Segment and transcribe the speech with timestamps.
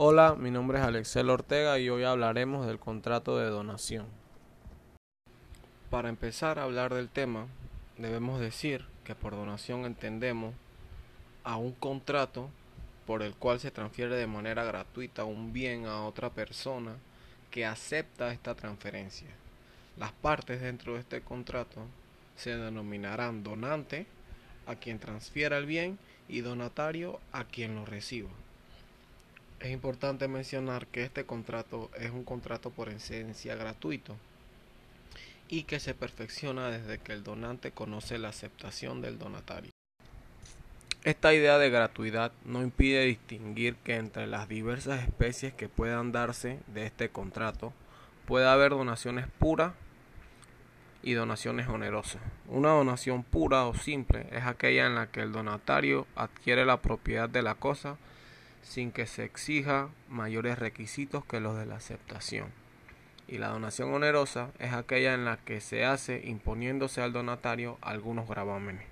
[0.00, 4.06] Hola, mi nombre es Alexel Ortega y hoy hablaremos del contrato de donación.
[5.90, 7.48] Para empezar a hablar del tema,
[7.96, 10.54] debemos decir que por donación entendemos
[11.42, 12.48] a un contrato
[13.08, 16.94] por el cual se transfiere de manera gratuita un bien a otra persona
[17.50, 19.30] que acepta esta transferencia.
[19.96, 21.80] Las partes dentro de este contrato
[22.36, 24.06] se denominarán donante
[24.64, 28.30] a quien transfiera el bien y donatario a quien lo reciba.
[29.60, 34.16] Es importante mencionar que este contrato es un contrato por esencia gratuito
[35.48, 39.72] y que se perfecciona desde que el donante conoce la aceptación del donatario.
[41.02, 46.60] Esta idea de gratuidad no impide distinguir que entre las diversas especies que puedan darse
[46.68, 47.72] de este contrato
[48.26, 49.72] puede haber donaciones puras
[51.02, 52.20] y donaciones onerosas.
[52.46, 57.28] Una donación pura o simple es aquella en la que el donatario adquiere la propiedad
[57.28, 57.96] de la cosa
[58.62, 62.52] sin que se exija mayores requisitos que los de la aceptación.
[63.26, 68.28] Y la donación onerosa es aquella en la que se hace imponiéndose al donatario algunos
[68.28, 68.86] gravámenes.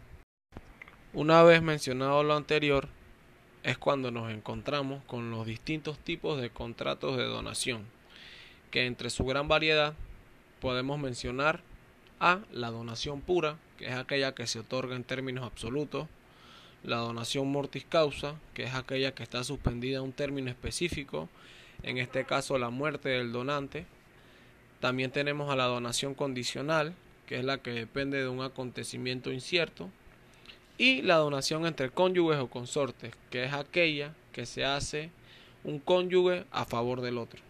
[1.14, 2.88] Una vez mencionado lo anterior,
[3.62, 7.86] es cuando nos encontramos con los distintos tipos de contratos de donación,
[8.70, 9.94] que entre su gran variedad
[10.60, 11.62] podemos mencionar
[12.20, 16.06] a la donación pura, que es aquella que se otorga en términos absolutos,
[16.82, 21.28] la donación mortis causa, que es aquella que está suspendida a un término específico,
[21.82, 23.86] en este caso la muerte del donante.
[24.80, 26.94] También tenemos a la donación condicional,
[27.26, 29.90] que es la que depende de un acontecimiento incierto,
[30.78, 35.10] y la donación entre cónyuges o consortes, que es aquella que se hace
[35.64, 37.40] un cónyuge a favor del otro.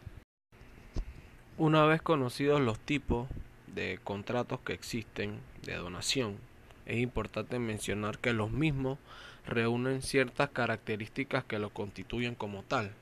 [1.59, 3.29] Una vez conocidos los tipos
[3.67, 6.39] de contratos que existen de donación,
[6.87, 8.99] es importante mencionar que los mismos
[9.47, 12.93] reúnen ciertas características que lo constituyen como tal,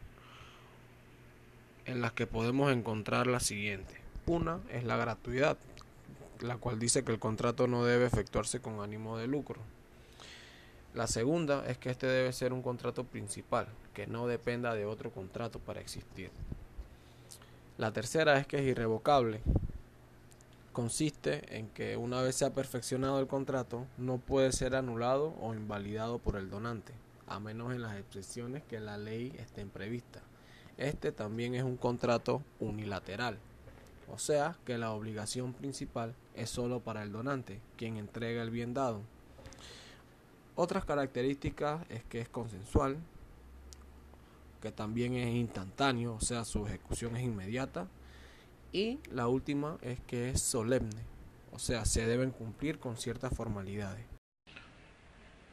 [1.86, 4.00] en las que podemos encontrar la siguiente.
[4.26, 5.58] Una es la gratuidad,
[6.40, 9.60] la cual dice que el contrato no debe efectuarse con ánimo de lucro.
[10.94, 15.10] La segunda es que este debe ser un contrato principal, que no dependa de otro
[15.10, 16.30] contrato para existir.
[17.78, 19.40] La tercera es que es irrevocable.
[20.74, 25.54] Consiste en que una vez se ha perfeccionado el contrato, no puede ser anulado o
[25.54, 26.92] invalidado por el donante,
[27.26, 30.20] a menos en las excepciones que la ley esté prevista.
[30.76, 33.38] Este también es un contrato unilateral,
[34.12, 38.74] o sea que la obligación principal es solo para el donante, quien entrega el bien
[38.74, 39.00] dado,
[40.56, 42.96] otras características es que es consensual,
[44.62, 47.88] que también es instantáneo, o sea, su ejecución es inmediata.
[48.74, 51.00] Y la última es que es solemne,
[51.52, 54.04] o sea, se deben cumplir con ciertas formalidades.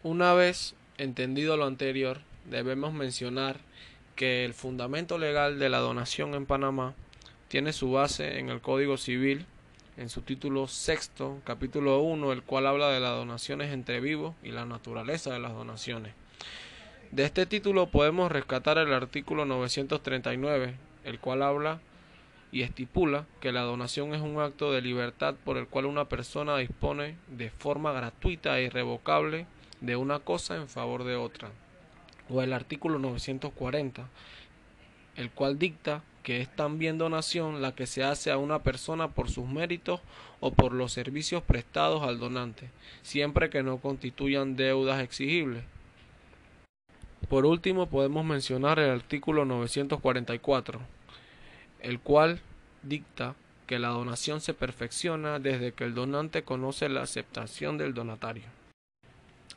[0.02, 3.60] Una vez entendido lo anterior, debemos mencionar
[4.16, 6.96] que el fundamento legal de la donación en Panamá
[7.48, 9.46] tiene su base en el Código Civil
[9.98, 14.50] en su título sexto, capítulo 1, el cual habla de las donaciones entre vivos y
[14.50, 16.16] la naturaleza de las donaciones.
[17.12, 20.74] De este título podemos rescatar el artículo 939,
[21.04, 21.81] el cual habla
[22.51, 26.57] y estipula que la donación es un acto de libertad por el cual una persona
[26.57, 29.45] dispone de forma gratuita e irrevocable
[29.79, 31.50] de una cosa en favor de otra.
[32.29, 34.07] O el artículo 940,
[35.16, 39.29] el cual dicta que es también donación la que se hace a una persona por
[39.29, 40.01] sus méritos
[40.39, 42.69] o por los servicios prestados al donante,
[43.01, 45.63] siempre que no constituyan deudas exigibles.
[47.28, 50.81] Por último, podemos mencionar el artículo 944,
[51.81, 52.40] el cual
[52.84, 53.36] dicta
[53.68, 58.44] que la donación se perfecciona desde que el donante conoce la aceptación del donatario.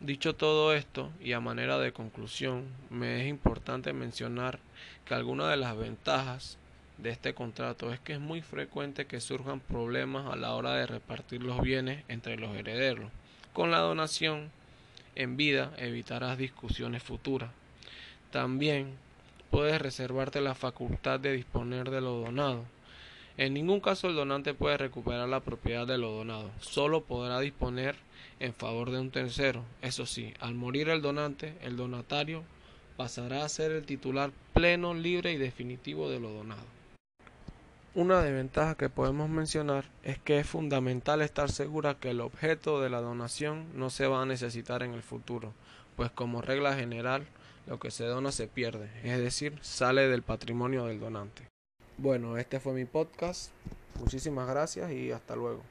[0.01, 4.59] Dicho todo esto, y a manera de conclusión, me es importante mencionar
[5.05, 6.59] que algunas de las ventajas
[6.99, 10.87] de este contrato es que es muy frecuente que surjan problemas a la hora de
[10.87, 13.11] repartir los bienes entre los herederos.
[13.53, 14.51] Con la donación
[15.15, 17.51] en vida evitarás discusiones futuras.
[18.31, 18.97] También
[19.55, 22.65] puedes reservarte la facultad de disponer de lo donado.
[23.37, 27.95] En ningún caso el donante puede recuperar la propiedad de lo donado, solo podrá disponer
[28.41, 29.63] en favor de un tercero.
[29.81, 32.43] Eso sí, al morir el donante, el donatario
[32.97, 36.67] pasará a ser el titular pleno, libre y definitivo de lo donado.
[37.95, 42.91] Una desventaja que podemos mencionar es que es fundamental estar segura que el objeto de
[42.91, 45.53] la donación no se va a necesitar en el futuro,
[45.95, 47.29] pues como regla general
[47.67, 51.49] lo que se dona se pierde, es decir, sale del patrimonio del donante.
[51.97, 53.53] Bueno, este fue mi podcast.
[54.01, 55.63] Muchísimas gracias y hasta luego.